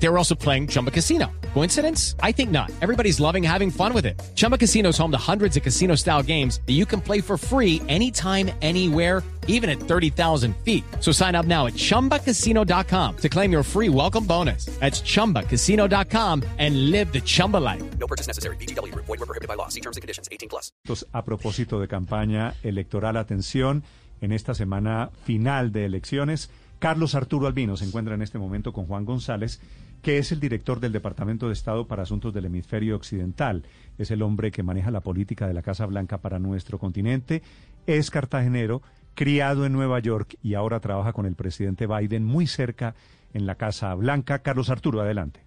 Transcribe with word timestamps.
They 0.00 0.08
were 0.08 0.18
also 0.18 0.34
playing 0.34 0.68
Chumba 0.68 0.90
Casino. 0.90 1.26
Coincidence? 1.54 2.14
I 2.22 2.32
think 2.32 2.50
not. 2.50 2.70
Everybody's 2.80 3.18
loving 3.18 3.42
having 3.42 3.70
fun 3.70 3.92
with 3.92 4.06
it. 4.06 4.20
Chumba 4.36 4.56
Casino 4.56 4.90
is 4.90 4.98
home 4.98 5.10
to 5.10 5.18
hundreds 5.18 5.56
of 5.56 5.62
casino 5.62 5.96
style 5.96 6.22
games 6.22 6.60
that 6.66 6.74
you 6.74 6.86
can 6.86 7.00
play 7.00 7.20
for 7.20 7.36
free 7.36 7.82
anytime, 7.88 8.50
anywhere, 8.62 9.24
even 9.48 9.68
at 9.68 9.80
30,000 9.80 10.54
feet. 10.64 10.84
So 11.00 11.10
sign 11.10 11.34
up 11.34 11.46
now 11.46 11.66
at 11.66 11.74
chumbacasino.com 11.74 13.16
to 13.16 13.28
claim 13.28 13.50
your 13.50 13.64
free 13.64 13.88
welcome 13.88 14.24
bonus. 14.24 14.66
That's 14.78 15.00
chumbacasino.com 15.02 16.44
and 16.58 16.90
live 16.92 17.12
the 17.12 17.20
Chumba 17.20 17.56
life. 17.56 17.82
No 17.98 18.06
purchase 18.06 18.28
necessary. 18.28 18.56
BGW. 18.56 18.94
Void 18.94 19.08
were 19.08 19.26
prohibited 19.26 19.48
by 19.48 19.54
law. 19.54 19.68
See 19.68 19.80
terms 19.80 19.96
and 19.96 20.02
conditions. 20.02 20.28
18 20.30 20.48
plus. 20.48 20.72
A 21.12 21.24
propósito 21.24 21.80
de 21.80 21.88
campaña 21.88 22.54
electoral, 22.62 23.16
atención, 23.16 23.82
en 24.20 24.32
esta 24.32 24.54
semana 24.54 25.10
final 25.24 25.72
de 25.72 25.86
elecciones, 25.86 26.50
Carlos 26.78 27.14
Arturo 27.14 27.46
Albino 27.46 27.76
se 27.76 27.84
encuentra 27.84 28.14
en 28.14 28.22
este 28.22 28.38
momento 28.38 28.72
con 28.72 28.86
Juan 28.86 29.04
González, 29.04 29.60
que 30.02 30.18
es 30.18 30.32
el 30.32 30.40
director 30.40 30.80
del 30.80 30.92
Departamento 30.92 31.46
de 31.46 31.52
Estado 31.52 31.86
para 31.86 32.02
Asuntos 32.02 32.32
del 32.32 32.46
Hemisferio 32.46 32.96
Occidental. 32.96 33.64
Es 33.98 34.10
el 34.10 34.22
hombre 34.22 34.50
que 34.50 34.62
maneja 34.62 34.90
la 34.90 35.00
política 35.00 35.46
de 35.46 35.54
la 35.54 35.62
Casa 35.62 35.86
Blanca 35.86 36.18
para 36.18 36.38
nuestro 36.38 36.78
continente. 36.78 37.42
Es 37.86 38.10
cartagenero, 38.10 38.82
criado 39.14 39.66
en 39.66 39.72
Nueva 39.72 39.98
York 39.98 40.36
y 40.42 40.54
ahora 40.54 40.80
trabaja 40.80 41.12
con 41.12 41.26
el 41.26 41.34
presidente 41.34 41.86
Biden 41.86 42.24
muy 42.24 42.46
cerca 42.46 42.94
en 43.34 43.46
la 43.46 43.56
Casa 43.56 43.94
Blanca. 43.94 44.40
Carlos 44.40 44.70
Arturo, 44.70 45.00
adelante. 45.00 45.40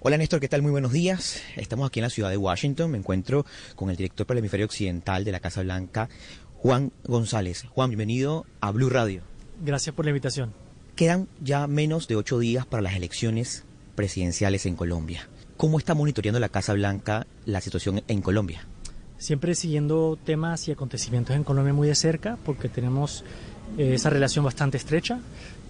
Hola 0.00 0.18
Néstor, 0.18 0.38
¿qué 0.40 0.48
tal? 0.48 0.62
Muy 0.62 0.70
buenos 0.70 0.92
días. 0.92 1.42
Estamos 1.56 1.88
aquí 1.88 1.98
en 1.98 2.04
la 2.04 2.10
ciudad 2.10 2.30
de 2.30 2.36
Washington. 2.36 2.92
Me 2.92 2.98
encuentro 2.98 3.44
con 3.74 3.90
el 3.90 3.96
director 3.96 4.26
para 4.26 4.38
el 4.38 4.40
hemisferio 4.40 4.66
occidental 4.66 5.24
de 5.24 5.32
la 5.32 5.40
Casa 5.40 5.62
Blanca, 5.62 6.08
Juan 6.54 6.92
González. 7.04 7.64
Juan, 7.70 7.90
bienvenido 7.90 8.46
a 8.60 8.70
Blue 8.70 8.88
Radio. 8.88 9.22
Gracias 9.64 9.94
por 9.94 10.04
la 10.04 10.10
invitación. 10.10 10.54
Quedan 10.94 11.28
ya 11.40 11.66
menos 11.66 12.08
de 12.08 12.16
ocho 12.16 12.38
días 12.38 12.66
para 12.66 12.82
las 12.82 12.94
elecciones 12.94 13.65
presidenciales 13.96 14.66
en 14.66 14.76
Colombia. 14.76 15.28
¿Cómo 15.56 15.78
está 15.78 15.94
monitoreando 15.94 16.38
la 16.38 16.50
Casa 16.50 16.74
Blanca 16.74 17.26
la 17.46 17.60
situación 17.60 18.02
en 18.06 18.22
Colombia? 18.22 18.66
Siempre 19.18 19.54
siguiendo 19.54 20.18
temas 20.22 20.68
y 20.68 20.72
acontecimientos 20.72 21.34
en 21.34 21.42
Colombia 21.42 21.72
muy 21.72 21.88
de 21.88 21.94
cerca 21.94 22.38
porque 22.44 22.68
tenemos 22.68 23.24
eh, 23.78 23.94
esa 23.94 24.10
relación 24.10 24.44
bastante 24.44 24.76
estrecha. 24.76 25.18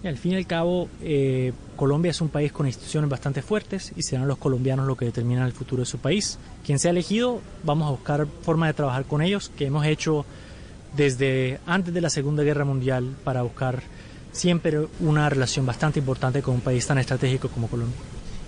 Al 0.03 0.17
fin 0.17 0.33
y 0.33 0.35
al 0.35 0.45
cabo, 0.45 0.89
eh, 1.01 1.53
Colombia 1.75 2.11
es 2.11 2.21
un 2.21 2.29
país 2.29 2.51
con 2.51 2.67
instituciones 2.67 3.09
bastante 3.09 3.41
fuertes 3.41 3.93
y 3.95 4.03
serán 4.03 4.27
los 4.27 4.37
colombianos 4.37 4.85
los 4.85 4.97
que 4.97 5.05
determinan 5.05 5.45
el 5.45 5.53
futuro 5.53 5.81
de 5.81 5.85
su 5.87 5.97
país. 5.97 6.37
Quien 6.65 6.77
sea 6.77 6.91
elegido, 6.91 7.41
vamos 7.63 7.87
a 7.87 7.91
buscar 7.91 8.27
forma 8.43 8.67
de 8.67 8.73
trabajar 8.73 9.05
con 9.05 9.21
ellos, 9.21 9.51
que 9.57 9.65
hemos 9.65 9.85
hecho 9.85 10.25
desde 10.95 11.59
antes 11.65 11.93
de 11.93 12.01
la 12.01 12.09
Segunda 12.09 12.43
Guerra 12.43 12.65
Mundial 12.65 13.15
para 13.23 13.41
buscar 13.41 13.81
siempre 14.31 14.87
una 14.99 15.29
relación 15.29 15.65
bastante 15.65 15.99
importante 15.99 16.41
con 16.41 16.55
un 16.55 16.61
país 16.61 16.85
tan 16.85 16.99
estratégico 16.99 17.49
como 17.49 17.67
Colombia. 17.67 17.97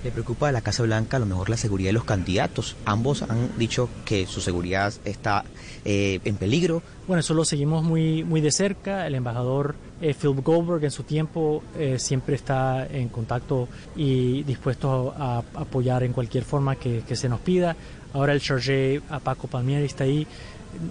¿Le 0.01 0.11
preocupa 0.11 0.47
a 0.47 0.51
la 0.53 0.61
Casa 0.61 0.83
Blanca 0.83 1.17
a 1.17 1.19
lo 1.19 1.25
mejor 1.25 1.49
la 1.49 1.57
seguridad 1.57 1.89
de 1.89 1.93
los 1.93 2.05
candidatos? 2.05 2.77
Ambos 2.85 3.21
han 3.21 3.57
dicho 3.57 3.89
que 4.05 4.25
su 4.27 4.39
seguridad 4.39 4.93
está 5.03 5.43
eh, 5.83 6.21
en 6.23 6.37
peligro. 6.37 6.81
Bueno, 7.05 7.19
eso 7.19 7.33
lo 7.33 7.43
seguimos 7.43 7.83
muy, 7.83 8.23
muy 8.23 8.39
de 8.39 8.51
cerca. 8.51 9.05
El 9.05 9.15
embajador 9.15 9.75
eh, 10.01 10.13
Phil 10.13 10.39
Goldberg 10.41 10.85
en 10.85 10.91
su 10.91 11.03
tiempo 11.03 11.61
eh, 11.77 11.99
siempre 11.99 12.35
está 12.35 12.87
en 12.87 13.09
contacto 13.09 13.67
y 13.97 14.43
dispuesto 14.43 15.13
a, 15.17 15.39
apoyar 15.55 16.03
en 16.03 16.13
cualquier 16.13 16.45
forma 16.45 16.77
que, 16.77 17.03
que, 17.05 17.17
se 17.17 17.27
nos 17.27 17.41
pida. 17.41 17.75
Ahora 18.13 18.31
el 18.31 18.39
chargé 18.39 19.01
a 19.09 19.19
Paco 19.19 19.49
Palmieri 19.49 19.83
está 19.83 20.05
ahí. 20.05 20.25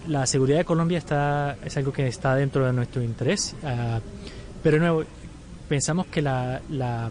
La 0.06 0.26
seguridad 0.26 0.58
de 0.58 0.64
Colombia 0.66 0.98
está, 0.98 1.56
es 1.64 1.74
algo 1.78 1.94
que 1.94 2.06
está 2.06 2.34
dentro 2.34 2.66
de 2.66 2.74
nuestro 2.74 3.02
interés. 3.02 3.54
Uh, 3.62 4.00
pero 4.62 4.76
de 4.76 4.80
nuevo, 4.80 5.04
pensamos 5.68 6.06
que 6.06 6.20
la, 6.20 6.60
la 6.68 7.10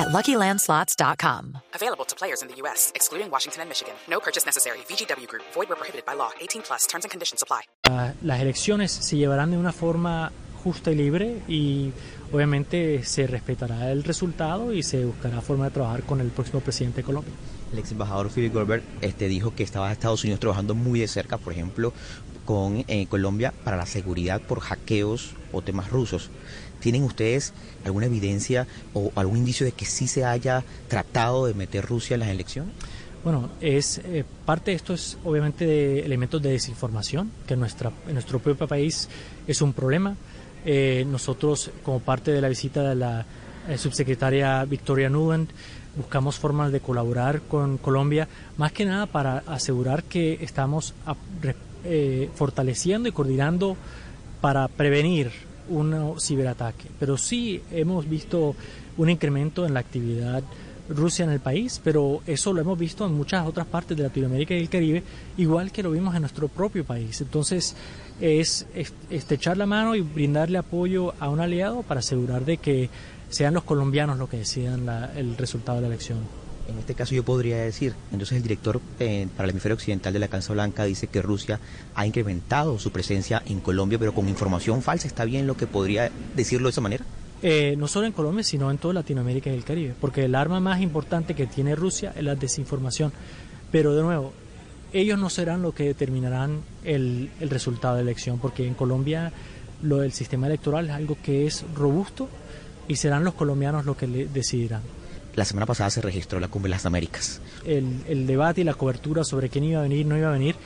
at 0.00 0.08
LuckyLandSlots.com. 0.08 1.58
Available 1.74 2.04
to 2.06 2.16
players 2.16 2.42
in 2.42 2.48
the 2.48 2.56
U.S., 2.62 2.92
excluding 2.94 3.30
Washington 3.30 3.62
and 3.62 3.68
Michigan. 3.68 3.94
No 4.08 4.18
purchase 4.20 4.46
necessary. 4.46 4.78
VGW 4.88 5.28
Group. 5.28 5.44
Void 5.52 5.68
where 5.68 5.76
prohibited 5.76 6.04
by 6.06 6.14
law. 6.14 6.30
18 6.40 6.62
plus. 6.62 6.86
Terms 6.86 7.04
and 7.04 7.10
conditions 7.10 7.42
apply. 7.42 7.62
Uh, 7.88 8.12
las 8.22 8.40
elecciones 8.40 8.90
se 8.90 9.16
llevarán 9.16 9.50
de 9.50 9.58
una 9.58 9.72
forma 9.72 10.32
justa 10.62 10.90
y 10.90 10.94
libre 10.94 11.42
y 11.48 11.92
obviamente 12.32 13.04
se 13.04 13.26
respetará 13.26 13.90
el 13.90 14.04
resultado 14.04 14.72
y 14.72 14.82
se 14.82 15.04
buscará 15.04 15.40
forma 15.40 15.64
de 15.64 15.70
trabajar 15.70 16.02
con 16.02 16.20
el 16.20 16.28
próximo 16.28 16.60
presidente 16.60 16.98
de 16.98 17.04
Colombia. 17.04 17.32
El 17.72 17.78
ex 17.78 17.92
embajador 17.92 18.30
Philip 18.30 18.52
Goldberg 18.52 18.82
este, 19.00 19.28
dijo 19.28 19.54
que 19.54 19.62
estaba 19.62 19.86
en 19.86 19.92
Estados 19.92 20.24
Unidos 20.24 20.40
trabajando 20.40 20.74
muy 20.74 21.00
de 21.00 21.08
cerca, 21.08 21.38
por 21.38 21.52
ejemplo, 21.52 21.92
con 22.50 22.84
eh, 22.88 23.06
Colombia 23.06 23.54
para 23.62 23.76
la 23.76 23.86
seguridad 23.86 24.40
por 24.40 24.58
hackeos 24.58 25.34
o 25.52 25.62
temas 25.62 25.88
rusos. 25.88 26.30
¿Tienen 26.80 27.04
ustedes 27.04 27.52
alguna 27.84 28.06
evidencia 28.06 28.66
o 28.92 29.12
algún 29.14 29.36
indicio 29.36 29.64
de 29.64 29.70
que 29.70 29.84
sí 29.84 30.08
se 30.08 30.24
haya 30.24 30.64
tratado 30.88 31.46
de 31.46 31.54
meter 31.54 31.86
Rusia 31.86 32.14
en 32.14 32.20
las 32.20 32.28
elecciones? 32.30 32.74
Bueno, 33.22 33.50
es 33.60 33.98
eh, 33.98 34.24
parte 34.44 34.72
de 34.72 34.78
esto 34.78 34.94
es 34.94 35.16
obviamente 35.22 35.64
de 35.64 36.00
elementos 36.00 36.42
de 36.42 36.50
desinformación, 36.50 37.30
que 37.46 37.54
en, 37.54 37.60
nuestra, 37.60 37.92
nuestro 38.12 38.40
propio 38.40 38.66
país 38.66 39.08
es 39.46 39.62
un 39.62 39.72
problema. 39.72 40.16
Eh, 40.64 41.06
nosotros, 41.06 41.70
como 41.84 42.00
parte 42.00 42.32
de 42.32 42.40
la 42.40 42.48
visita 42.48 42.82
de 42.82 42.96
la 42.96 43.26
subsecretaria 43.76 44.64
Victoria 44.64 45.08
Nuland, 45.08 45.50
buscamos 45.94 46.36
formas 46.36 46.72
de 46.72 46.80
colaborar 46.80 47.42
con 47.42 47.78
Colombia, 47.78 48.26
más 48.56 48.72
que 48.72 48.84
nada 48.84 49.06
para 49.06 49.44
asegurar 49.46 50.02
que 50.02 50.42
estamos 50.42 50.94
a, 51.06 51.14
eh, 51.84 52.28
fortaleciendo 52.34 53.08
y 53.08 53.12
coordinando 53.12 53.76
para 54.40 54.68
prevenir 54.68 55.30
un 55.68 56.16
ciberataque. 56.20 56.88
Pero 56.98 57.16
sí 57.16 57.62
hemos 57.70 58.08
visto 58.08 58.54
un 58.96 59.08
incremento 59.08 59.66
en 59.66 59.74
la 59.74 59.80
actividad 59.80 60.42
Rusia 60.90 61.24
en 61.24 61.30
el 61.30 61.40
país, 61.40 61.80
pero 61.82 62.20
eso 62.26 62.52
lo 62.52 62.60
hemos 62.60 62.78
visto 62.78 63.06
en 63.06 63.14
muchas 63.14 63.46
otras 63.46 63.66
partes 63.66 63.96
de 63.96 64.02
Latinoamérica 64.02 64.54
y 64.54 64.58
el 64.58 64.68
Caribe, 64.68 65.02
igual 65.36 65.70
que 65.70 65.82
lo 65.82 65.92
vimos 65.92 66.14
en 66.16 66.22
nuestro 66.22 66.48
propio 66.48 66.84
país. 66.84 67.20
Entonces, 67.20 67.76
es 68.20 68.66
estrechar 69.08 69.56
la 69.56 69.66
mano 69.66 69.94
y 69.94 70.00
brindarle 70.00 70.58
apoyo 70.58 71.14
a 71.20 71.28
un 71.28 71.40
aliado 71.40 71.82
para 71.82 72.00
asegurar 72.00 72.44
de 72.44 72.58
que 72.58 72.90
sean 73.28 73.54
los 73.54 73.62
colombianos 73.62 74.18
los 74.18 74.28
que 74.28 74.38
decidan 74.38 74.84
la, 74.84 75.12
el 75.16 75.36
resultado 75.36 75.76
de 75.76 75.82
la 75.82 75.88
elección. 75.88 76.39
En 76.70 76.78
este 76.78 76.94
caso 76.94 77.14
yo 77.14 77.24
podría 77.24 77.58
decir, 77.58 77.94
entonces 78.12 78.36
el 78.36 78.42
director 78.44 78.80
eh, 79.00 79.26
para 79.36 79.46
el 79.46 79.50
hemisferio 79.50 79.74
occidental 79.74 80.12
de 80.12 80.20
la 80.20 80.28
Casa 80.28 80.52
Blanca 80.52 80.84
dice 80.84 81.08
que 81.08 81.20
Rusia 81.20 81.58
ha 81.96 82.06
incrementado 82.06 82.78
su 82.78 82.92
presencia 82.92 83.42
en 83.46 83.58
Colombia, 83.58 83.98
pero 83.98 84.14
con 84.14 84.28
información 84.28 84.80
falsa. 84.80 85.08
¿Está 85.08 85.24
bien 85.24 85.48
lo 85.48 85.56
que 85.56 85.66
podría 85.66 86.10
decirlo 86.36 86.68
de 86.68 86.70
esa 86.70 86.80
manera? 86.80 87.04
Eh, 87.42 87.74
no 87.76 87.88
solo 87.88 88.06
en 88.06 88.12
Colombia, 88.12 88.44
sino 88.44 88.70
en 88.70 88.78
toda 88.78 88.94
Latinoamérica 88.94 89.50
y 89.50 89.54
el 89.54 89.64
Caribe, 89.64 89.94
porque 90.00 90.26
el 90.26 90.34
arma 90.36 90.60
más 90.60 90.80
importante 90.80 91.34
que 91.34 91.46
tiene 91.46 91.74
Rusia 91.74 92.12
es 92.14 92.22
la 92.22 92.36
desinformación. 92.36 93.12
Pero 93.72 93.94
de 93.96 94.02
nuevo, 94.02 94.32
ellos 94.92 95.18
no 95.18 95.28
serán 95.28 95.62
los 95.62 95.74
que 95.74 95.84
determinarán 95.84 96.60
el, 96.84 97.30
el 97.40 97.50
resultado 97.50 97.96
de 97.96 98.04
la 98.04 98.10
elección, 98.10 98.38
porque 98.38 98.64
en 98.64 98.74
Colombia 98.74 99.32
lo 99.82 99.98
del 99.98 100.12
sistema 100.12 100.46
electoral 100.46 100.86
es 100.86 100.92
algo 100.92 101.16
que 101.20 101.46
es 101.46 101.64
robusto 101.74 102.28
y 102.86 102.94
serán 102.94 103.24
los 103.24 103.34
colombianos 103.34 103.84
los 103.86 103.96
que 103.96 104.06
le 104.06 104.26
decidirán. 104.26 104.82
La 105.36 105.44
semana 105.44 105.66
pasada 105.66 105.90
se 105.90 106.00
registró 106.00 106.40
la 106.40 106.48
Cumbre 106.48 106.70
de 106.70 106.76
las 106.76 106.86
Américas. 106.86 107.40
El, 107.64 108.02
el 108.08 108.26
debate 108.26 108.62
y 108.62 108.64
la 108.64 108.74
cobertura 108.74 109.24
sobre 109.24 109.48
quién 109.48 109.64
iba 109.64 109.78
a 109.78 109.82
venir, 109.82 110.06
no 110.06 110.16
iba 110.16 110.28
a 110.28 110.32
venir, 110.32 110.56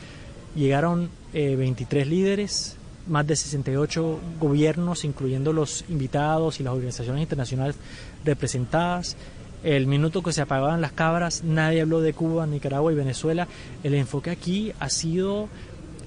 llegaron 0.57 1.11
eh, 1.33 1.57
23 1.57 2.07
líderes, 2.07 2.77
más 3.07 3.27
de 3.27 3.37
68 3.37 4.21
gobiernos, 4.41 5.05
incluyendo 5.05 5.53
los 5.53 5.85
invitados 5.89 6.61
y 6.61 6.63
las 6.63 6.73
organizaciones 6.73 7.23
internacionales 7.23 7.77
representadas. 8.25 9.17
El 9.63 9.87
minuto 9.87 10.23
que 10.23 10.33
se 10.33 10.43
apagaban 10.43 10.81
las 10.81 10.93
cabras, 10.93 11.43
nadie 11.43 11.81
habló 11.81 12.01
de 12.01 12.13
Cuba, 12.13 12.47
Nicaragua 12.47 12.93
y 12.93 12.95
Venezuela. 12.95 13.49
El 13.83 13.95
enfoque 13.95 14.31
aquí 14.31 14.73
ha 14.79 14.91
sido 14.91 15.49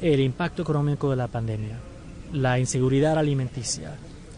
el 0.01 0.19
impacto 0.19 0.61
económico 0.61 1.09
de 1.09 1.15
la 1.15 1.27
pandemia, 1.27 1.77
la 2.31 2.59
inseguridad 2.59 3.17
alimenticia, 3.17 3.95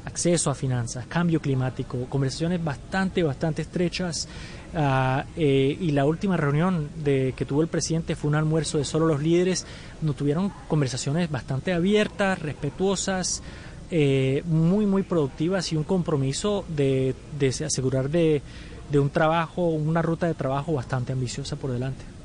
acceso 0.09 0.49
a 0.49 0.55
finanzas, 0.55 1.05
cambio 1.07 1.39
climático, 1.39 2.05
conversaciones 2.09 2.63
bastante, 2.63 3.23
bastante 3.23 3.61
estrechas. 3.61 4.27
Uh, 4.71 5.23
y 5.35 5.91
la 5.91 6.05
última 6.05 6.37
reunión 6.37 6.89
de, 7.03 7.33
que 7.35 7.43
tuvo 7.43 7.63
el 7.63 7.67
presidente 7.67 8.15
fue 8.15 8.29
un 8.29 8.35
almuerzo 8.35 8.77
de 8.77 8.85
solo 8.85 9.07
los 9.07 9.21
líderes, 9.21 9.65
donde 9.99 10.17
tuvieron 10.17 10.51
conversaciones 10.67 11.31
bastante 11.31 11.73
abiertas, 11.73 12.39
respetuosas, 12.39 13.41
eh, 13.89 14.43
muy, 14.45 14.85
muy 14.85 15.01
productivas 15.01 15.71
y 15.71 15.75
un 15.75 15.83
compromiso 15.83 16.65
de, 16.67 17.15
asegurar 17.65 18.09
de 18.09 18.41
un 18.93 19.09
trabajo, 19.09 19.69
una 19.69 20.03
ruta 20.03 20.27
de 20.27 20.35
trabajo 20.35 20.73
bastante 20.73 21.13
ambiciosa 21.13 21.55
por 21.55 21.71
delante. 21.71 22.18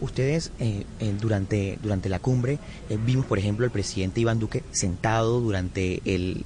Ustedes 0.00 0.52
eh, 0.60 0.84
eh, 1.00 1.14
durante, 1.20 1.78
durante 1.82 2.08
la 2.08 2.18
cumbre 2.18 2.58
eh, 2.90 2.98
vimos, 3.04 3.24
por 3.26 3.38
ejemplo, 3.38 3.64
al 3.64 3.70
presidente 3.70 4.20
Iván 4.20 4.38
Duque 4.38 4.62
sentado 4.70 5.40
durante 5.40 6.02
el, 6.04 6.44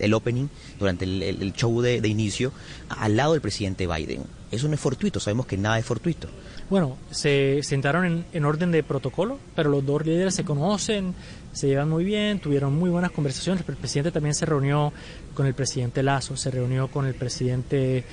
el 0.00 0.14
opening, 0.14 0.48
durante 0.80 1.04
el, 1.04 1.22
el- 1.22 1.52
show 1.52 1.80
de, 1.80 2.00
de 2.00 2.08
inicio, 2.08 2.52
al 2.88 3.16
lado 3.16 3.32
del 3.32 3.40
presidente 3.40 3.86
Biden. 3.86 4.22
Eso 4.50 4.66
no 4.66 4.74
es 4.74 4.80
fortuito, 4.80 5.20
sabemos 5.20 5.46
que 5.46 5.56
nada 5.56 5.78
es 5.78 5.84
fortuito. 5.84 6.28
Bueno, 6.70 6.96
se 7.10 7.60
sentaron 7.62 8.04
en, 8.04 8.24
en 8.32 8.44
orden 8.44 8.70
de 8.72 8.82
protocolo, 8.82 9.38
pero 9.54 9.70
los 9.70 9.84
dos 9.86 10.04
líderes 10.04 10.34
se 10.34 10.44
conocen, 10.44 11.14
se 11.52 11.68
llevan 11.68 11.88
muy 11.88 12.04
bien, 12.04 12.40
tuvieron 12.40 12.74
muy 12.74 12.90
buenas 12.90 13.10
conversaciones. 13.12 13.64
El 13.68 13.76
presidente 13.76 14.10
también 14.10 14.34
se 14.34 14.44
reunió 14.44 14.92
con 15.34 15.46
el 15.46 15.54
presidente 15.54 16.02
Lazo, 16.02 16.36
se 16.36 16.50
reunió 16.50 16.88
con 16.88 17.06
el 17.06 17.14
presidente 17.14 18.04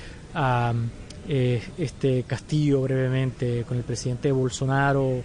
eh, 1.28 1.62
este 1.78 2.22
Castillo 2.24 2.82
brevemente, 2.82 3.64
con 3.66 3.76
el 3.76 3.82
presidente 3.82 4.32
Bolsonaro, 4.32 5.22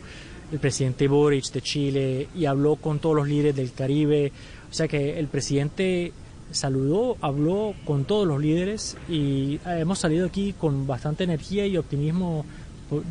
el 0.52 0.60
presidente 0.60 1.08
Boric 1.08 1.52
de 1.52 1.62
Chile 1.62 2.28
y 2.36 2.46
habló 2.46 2.76
con 2.76 3.00
todos 3.00 3.16
los 3.16 3.28
líderes 3.28 3.56
del 3.56 3.72
Caribe. 3.72 4.32
O 4.70 4.74
sea 4.74 4.88
que 4.88 5.20
el 5.20 5.28
presidente 5.28 6.12
saludó, 6.52 7.18
habló 7.22 7.74
con 7.86 8.06
todos 8.06 8.28
los 8.28 8.42
líderes 8.42 8.98
y 9.08 9.60
hemos 9.66 10.00
salido 10.00 10.28
aquí 10.28 10.54
con 10.58 10.86
bastante 10.86 11.24
energía 11.24 11.66
y 11.66 11.78
optimismo 11.78 12.46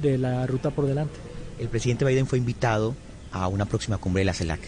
de 0.02 0.18
la 0.18 0.46
ruta 0.46 0.70
por 0.70 0.86
delante. 0.86 1.14
El 1.58 1.68
presidente 1.68 2.04
Biden 2.04 2.26
fue 2.26 2.38
invitado 2.38 2.94
a 3.32 3.48
una 3.48 3.64
próxima 3.64 3.98
cumbre 3.98 4.20
de 4.20 4.26
la 4.26 4.34
CELAC. 4.34 4.60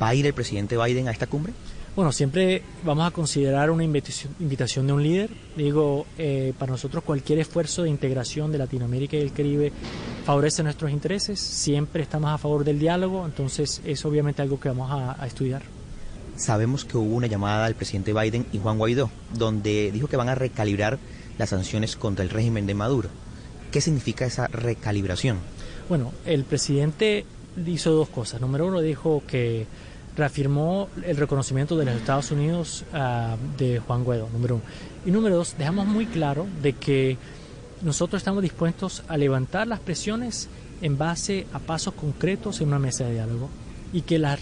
¿Va 0.00 0.08
a 0.08 0.14
ir 0.14 0.26
el 0.26 0.34
presidente 0.34 0.76
Biden 0.76 1.08
a 1.08 1.10
esta 1.10 1.26
cumbre? 1.26 1.52
Bueno, 1.96 2.10
siempre 2.10 2.62
vamos 2.84 3.06
a 3.06 3.12
considerar 3.12 3.70
una 3.70 3.84
invitación, 3.84 4.86
de 4.86 4.92
un 4.92 5.02
líder. 5.02 5.30
Digo, 5.56 6.06
eh, 6.18 6.52
para 6.58 6.72
nosotros 6.72 7.04
cualquier 7.04 7.38
esfuerzo 7.38 7.84
de 7.84 7.90
integración 7.90 8.50
de 8.50 8.58
Latinoamérica 8.58 9.16
y 9.16 9.20
el 9.20 9.32
Caribe 9.32 9.70
favorece 10.24 10.64
nuestros 10.64 10.90
intereses. 10.90 11.38
Siempre 11.38 12.02
estamos 12.02 12.32
a 12.32 12.38
favor 12.38 12.64
del 12.64 12.80
diálogo, 12.80 13.24
entonces 13.24 13.80
es 13.84 14.04
obviamente 14.04 14.42
algo 14.42 14.58
que 14.58 14.70
vamos 14.70 14.90
a, 14.90 15.22
a 15.22 15.26
estudiar. 15.28 15.62
Sabemos 16.36 16.84
que 16.84 16.96
hubo 16.96 17.14
una 17.14 17.28
llamada 17.28 17.64
al 17.64 17.76
presidente 17.76 18.12
Biden 18.12 18.44
y 18.52 18.58
Juan 18.58 18.76
Guaidó, 18.76 19.08
donde 19.32 19.92
dijo 19.92 20.08
que 20.08 20.16
van 20.16 20.28
a 20.28 20.34
recalibrar 20.34 20.98
las 21.38 21.50
sanciones 21.50 21.94
contra 21.94 22.24
el 22.24 22.30
régimen 22.30 22.66
de 22.66 22.74
Maduro. 22.74 23.08
¿Qué 23.70 23.80
significa 23.80 24.26
esa 24.26 24.48
recalibración? 24.48 25.38
Bueno, 25.88 26.12
el 26.26 26.42
presidente 26.42 27.24
hizo 27.64 27.92
dos 27.92 28.08
cosas. 28.08 28.40
Número 28.40 28.66
uno, 28.66 28.80
dijo 28.80 29.22
que 29.28 29.66
reafirmó 30.16 30.88
el 31.04 31.16
reconocimiento 31.16 31.76
de 31.76 31.84
los 31.86 31.94
Estados 31.96 32.30
Unidos 32.30 32.84
ah, 32.92 33.36
de 33.58 33.80
Juan 33.80 34.04
Guaidó, 34.04 34.28
número 34.32 34.56
uno. 34.56 34.64
Y 35.06 35.10
número 35.10 35.36
dos, 35.36 35.56
dejamos 35.58 35.86
muy 35.86 36.06
claro 36.06 36.46
de 36.62 36.72
que 36.74 37.16
nosotros 37.82 38.20
estamos 38.20 38.42
dispuestos 38.42 39.02
a 39.08 39.16
levantar 39.16 39.66
las 39.66 39.80
presiones 39.80 40.48
en 40.82 40.96
base 40.96 41.46
a 41.52 41.58
pasos 41.58 41.94
concretos 41.94 42.60
en 42.60 42.68
una 42.68 42.78
mesa 42.78 43.04
de 43.04 43.14
diálogo 43.14 43.48
y 43.92 44.02
que 44.02 44.18
las 44.18 44.40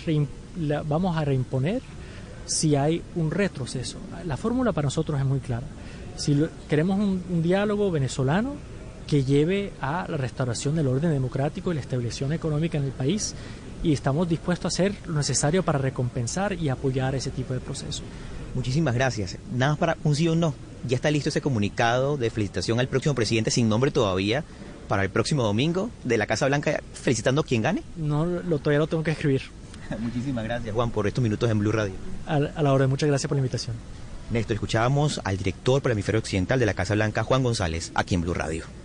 la- 0.61 0.83
vamos 0.83 1.17
a 1.17 1.25
reimponer 1.25 1.81
si 2.45 2.77
hay 2.77 3.03
un 3.17 3.31
retroceso. 3.31 3.99
La 4.27 4.37
fórmula 4.37 4.73
para 4.73 4.87
nosotros 4.87 5.19
es 5.19 5.27
muy 5.27 5.41
clara. 5.41 5.67
Si 6.17 6.35
lo- 6.35 6.49
queremos 6.69 6.99
un, 6.99 7.23
un 7.31 7.43
diálogo 7.43 7.91
venezolano 7.91 8.55
que 9.07 9.25
lleve 9.25 9.73
a 9.81 10.07
la 10.09 10.17
restauración 10.17 10.77
del 10.77 10.87
orden 10.87 11.11
democrático 11.11 11.71
y 11.71 11.75
la 11.75 11.81
estabilización 11.81 12.33
económica 12.33 12.79
en 12.79 12.85
el 12.85 12.93
país 12.93 13.35
y 13.83 13.93
estamos 13.93 14.29
dispuestos 14.29 14.65
a 14.65 14.69
hacer 14.75 14.95
lo 15.07 15.15
necesario 15.15 15.63
para 15.63 15.79
recompensar 15.79 16.53
y 16.53 16.69
apoyar 16.69 17.15
ese 17.15 17.31
tipo 17.31 17.53
de 17.53 17.61
proceso. 17.61 18.03
Muchísimas 18.55 18.95
gracias. 18.95 19.39
Nada 19.53 19.73
más 19.73 19.79
para 19.79 19.97
un 20.05 20.15
sí 20.15 20.29
o 20.29 20.33
un 20.33 20.41
no. 20.41 20.55
Ya 20.87 20.97
está 20.97 21.11
listo 21.11 21.29
ese 21.29 21.41
comunicado 21.41 22.17
de 22.17 22.31
felicitación 22.31 22.81
al 22.81 22.89
próximo 22.89 23.15
presidente 23.15 23.51
sin 23.51 23.69
nombre 23.69 23.91
todavía 23.91 24.45
para 24.89 25.03
el 25.05 25.11
próximo 25.11 25.43
domingo 25.43 25.91
de 26.05 26.19
la 26.19 26.27
Casa 26.27 26.47
Blanca 26.47 26.83
felicitando 26.93 27.41
a 27.41 27.45
quien 27.45 27.63
gane. 27.63 27.83
No 27.97 28.27
lo 28.27 28.59
todavía 28.59 28.81
lo 28.81 28.87
tengo 28.87 29.03
que 29.03 29.13
escribir. 29.13 29.43
Muchísimas 29.99 30.45
gracias 30.45 30.75
Juan 30.75 30.91
por 30.91 31.07
estos 31.07 31.23
minutos 31.23 31.51
en 31.51 31.59
Blue 31.59 31.73
Radio. 31.73 31.95
A, 32.27 32.37
a 32.37 32.63
la 32.63 32.73
hora, 32.73 32.87
muchas 32.87 33.09
gracias 33.09 33.29
por 33.29 33.37
la 33.37 33.41
invitación. 33.41 33.77
Néstor, 34.31 34.55
escuchábamos 34.55 35.21
al 35.25 35.37
director 35.37 35.83
para 35.83 35.93
el 35.93 35.99
hemisferio 35.99 36.21
occidental 36.21 36.59
de 36.59 36.67
la 36.67 36.75
Casa 36.75 36.95
Blanca, 36.95 37.23
Juan 37.23 37.43
González, 37.43 37.93
aquí 37.95 38.15
en 38.15 38.23
Blue 38.23 38.35
Radio. 38.35 38.65